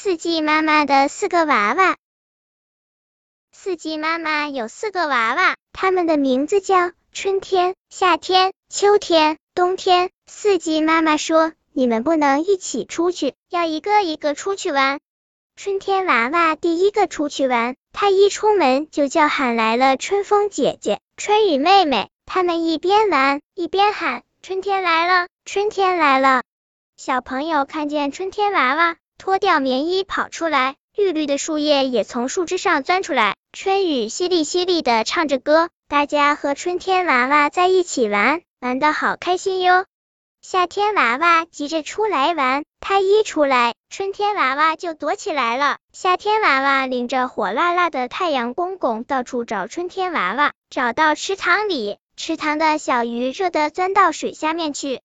[0.00, 1.96] 四季妈妈的四个娃娃。
[3.50, 10.10] 四季妈妈有四个娃娃，他们的名字叫春天、夏天、秋天、冬天。
[10.28, 15.00] 四季妈妈说：“你们不能一起出去，要一个一个出去玩。”
[15.60, 22.08] 春天娃娃第一个出去玩，他一出门就叫喊来了春风姐姐、春雨妹妹。
[22.24, 26.44] 他们一边玩一边喊：“春天来了，春天来了。”
[26.96, 39.86] 小朋友看见春天娃娃脱掉棉衣跑出来，绿绿的树叶也从树枝上钻出来，春雨淅沥淅沥的唱着歌，大家和春天娃娃在一起玩，玩的好开心哟。
[40.40, 45.78] 夏天娃娃急着出来玩，他一出来，春天娃娃就躲起来了。
[45.92, 55.00] 夏天娃娃领着火辣辣的太阳公公到处找春天娃娃，找到池塘里，池塘的小鱼热得钻到水下面去。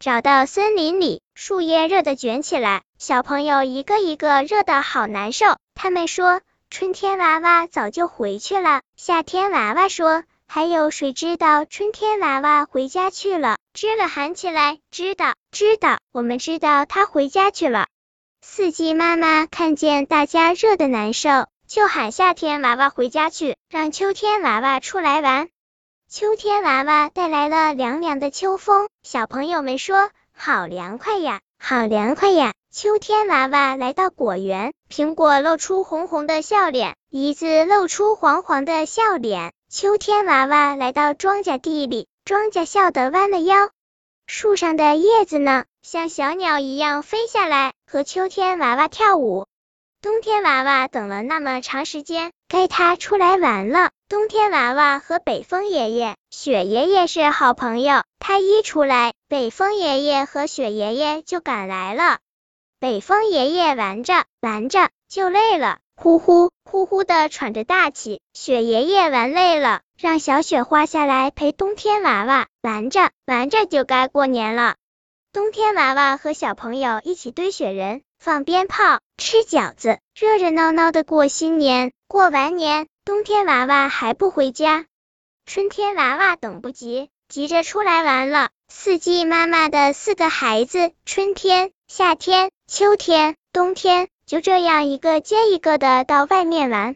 [0.00, 5.58] 找到森林里，树叶热的卷起来，小朋友一个一个热的好难受。
[5.74, 6.40] 他们说，
[6.70, 8.80] 春天娃娃早就回去了。
[8.96, 13.58] 夏天娃娃说，还有谁知道春天娃娃回家去了？
[13.74, 17.86] 知了喊起来，知道，知道，我们知道他回家去了。
[18.40, 21.28] 四季妈妈看见大家热的难受，
[21.68, 25.50] 就喊夏天娃娃回家去，让秋天娃娃出来玩。
[26.12, 39.52] 秋天娃娃带来了凉凉的秋风，小朋友们说：“好凉快呀，好凉快呀！”秋天娃娃来到果园，苹果露出红红的笑脸，梨子露出黄黄的笑脸。
[39.70, 43.70] 秋天娃娃来到庄稼地里，庄稼笑得弯了腰。
[44.26, 49.46] 树上的叶子呢，像小鸟一样飞下来，和秋天娃娃跳舞。
[50.02, 53.90] 冬天娃娃等了那么长时间，该他出来玩了。
[54.10, 62.18] 冬天娃娃和北风爷爷、雪爷爷是好朋友，他一出来，北风爷爷和雪爷爷就赶来了。
[62.80, 68.20] 北风爷爷玩着玩着就累了，呼呼呼呼的喘着大气。
[68.34, 74.74] 雪爷爷玩累了，让小雪花下来陪冬天娃娃玩着玩着就该过年了。
[75.32, 78.02] 冬天娃娃和小朋友一起堆雪人。
[78.18, 81.92] 放鞭炮，吃饺子，热热闹闹的过新年。
[82.06, 84.86] 过完年，冬天娃娃还不回家，
[85.44, 88.50] 春天娃娃等不及，急着出来玩了。
[88.68, 96.94] 四季妈妈的四个孩子，春天、夏天、秋天、冬天，就这样一个接一个的到外面玩。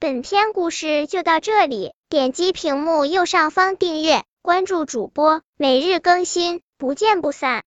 [0.00, 7.62] 本篇故事就到这里，点击屏幕右上方订阅，关注主播，每日更新，不见不散。